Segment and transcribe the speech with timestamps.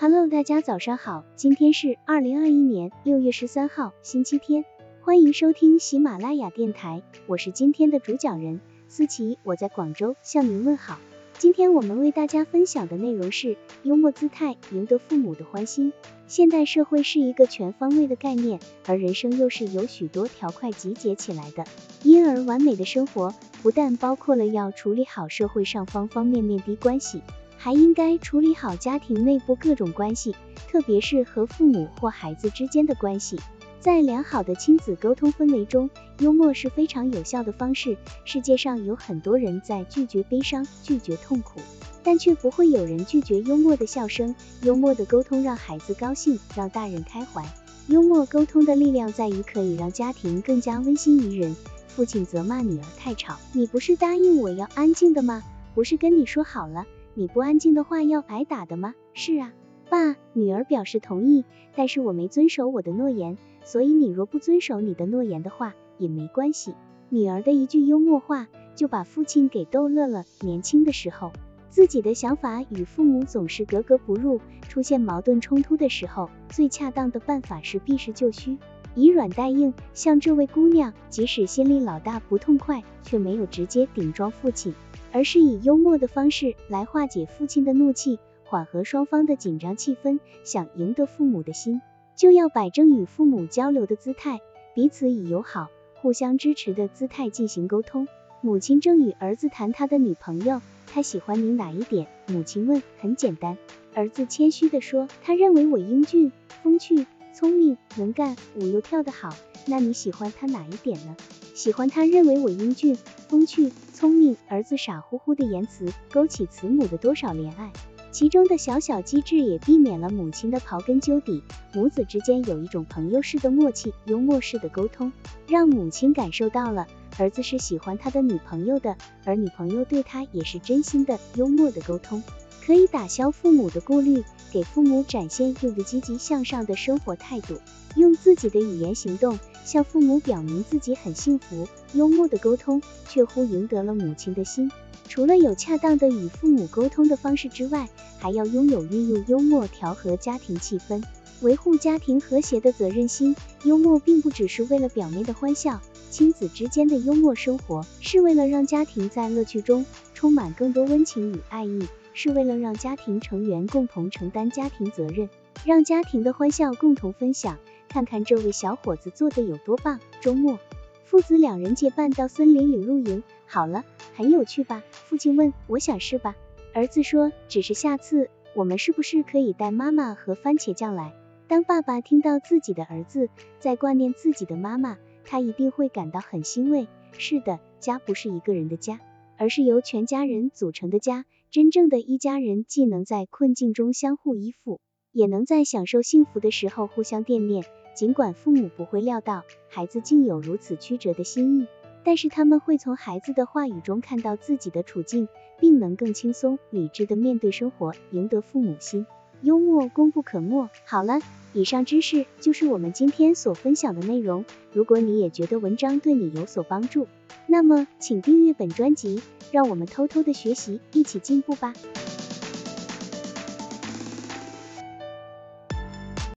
[0.00, 4.64] Hello，大家早上好，今天是二零二一年六月十三号，星期天，
[5.00, 11.00] 欢迎收听喜马拉雅电台，我是今天的主讲人思琪，我在广州向您问好。
[11.36, 15.92] 今天我们为大家分享的内容是幽默姿态赢得父母的欢心。
[16.28, 21.64] 现代社会是一个全方位的概念，而人生又是由许多条块集结起来的，
[22.04, 23.34] 因而完美的生活
[23.64, 27.20] 不但包括了要处理好社会上方方面面的关系。
[27.58, 30.34] 还应该处理好家庭内部各种关系，
[30.68, 33.38] 特别是和父母或孩子之间的关系。
[33.80, 37.96] 在良好的亲子沟通氛围中，幽默是非常有效的方式。
[38.24, 41.60] 世界上有很多人在拒绝悲伤、拒绝痛苦，
[42.02, 44.34] 但却不会有人拒绝幽默的笑声。
[44.62, 47.44] 幽默的沟通让孩子高兴，让大人开怀。
[47.86, 51.56] 幽默沟通的力量在于可以让家庭更加温馨宜人。
[51.88, 55.42] 父亲责骂女儿太吵，你不是答应我要安静的吗？
[55.74, 56.84] 不是跟你说好了？
[57.18, 58.94] 你不安静的话要挨打的吗？
[59.12, 59.52] 是啊，
[59.90, 61.44] 爸，女儿表示同意，
[61.74, 66.76] 但是我没遵守我的诺言，所以你若不遵守你的诺言的话也没关系。
[67.08, 70.26] 女儿的一句幽默话就把父亲给逗乐了。
[70.42, 71.32] 年轻的时候，
[71.70, 78.58] 自己的想法与父母总是格格不入，出现矛盾冲突的时候，最恰当的办法是避实就虚，
[78.94, 79.74] 以软代硬。
[79.92, 84.72] 像这位姑娘，即使心里老大不痛快，却没有直接顶撞父亲。
[85.12, 90.20] 而是以幽默的方式来化解父亲的怒气，缓和双方的紧张气氛。
[90.44, 91.80] 想赢得父母的心，
[92.16, 94.40] 就要摆正与父母交流的姿态，
[94.74, 98.08] 彼此以友好、互相支持的姿态进行沟通。
[98.40, 102.06] 母亲正与儿子谈他的女朋友，他喜欢你哪一点？
[102.28, 102.82] 母亲问。
[103.00, 103.58] 很简单，
[103.94, 106.30] 儿子谦虚地说，他认为我英俊、
[106.62, 109.34] 风趣、聪明、能干，舞又跳得好。
[109.70, 111.14] 那你喜欢他哪一点呢？
[111.54, 112.96] 喜欢他认为我英俊、
[113.28, 114.34] 风趣、聪明。
[114.48, 117.70] 儿子傻乎乎的言辞勾起慈母的多少怜爱，
[118.10, 121.42] 其中的小小机智也避免了母亲的刨根究底。
[121.74, 125.12] 母子之间有一种朋友式的默契，幽默式的沟通，
[125.46, 126.86] 让母亲感受到了
[127.18, 131.18] 儿子是喜欢他的女朋友的，而女朋友对他也是真心的。
[131.34, 132.22] 幽默的沟通
[132.68, 137.58] 可以打消父母的顾虑，给父母展现一个积极向上的生活态度，
[137.96, 139.38] 用自己的语言行动。
[139.64, 144.70] 向父母表明自己很幸福，幽默的沟通却乎赢得了母亲的心。
[145.08, 151.02] 除了有恰当的与父母沟通的方式之外，还要拥有运用幽默调和家庭气氛、
[151.40, 153.34] 维护家庭和谐的责任心。
[153.64, 155.80] 幽默并不只是为了表面的欢笑，
[156.10, 159.86] 亲子之间的幽默生活是为了让家庭在乐趣中
[160.18, 165.30] 充满更多温情与爱意，是为了让家庭成员共同承担家庭责任，
[165.64, 167.56] 让家庭的欢笑共同分享。
[167.88, 170.00] 看看这位小伙子做的有多棒！
[170.20, 170.58] 周末，
[171.04, 173.22] 父子两人结伴到森林里露营。
[173.46, 173.84] 好了，
[174.16, 174.82] 很有趣吧？
[174.90, 175.54] 父亲问。
[175.68, 176.34] 我想是吧。
[176.74, 177.30] 儿子说。
[177.46, 181.12] 只是下次我们是不是可以带妈妈和番茄酱来？
[181.46, 183.28] 当爸爸听到自己的儿子
[183.60, 186.88] 在挂念自己的妈妈，他一定会感到很欣慰。
[187.16, 188.98] 是的，家不是一个人的家，
[189.38, 191.24] 而是由全家人组成的家。
[191.50, 194.80] 真正的一家人，既能在困境中相互依附，
[195.12, 197.64] 也能在享受幸福的时候互相惦念。
[197.94, 201.66] 尽管父母不会料到孩子竟有如此曲折的心意，
[202.04, 205.26] 但是他们会从孩子的话语中看到自己的处境，
[205.58, 209.06] 并能更轻松理智的面对生活，赢得父母心。
[209.42, 210.68] 幽默功不可没。
[210.84, 211.20] 好了，
[211.52, 214.44] 以上知识就是我们今天所分享的内容。
[214.72, 217.06] 如果你也觉得文章对你有所帮助，
[217.46, 219.22] 那么请订阅本专辑，
[219.52, 221.72] 让我们偷偷的学习，一起进步吧。